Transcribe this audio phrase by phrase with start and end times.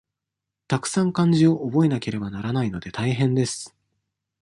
[0.67, 3.77] たくさん漢字を覚えなければならないので、大変です。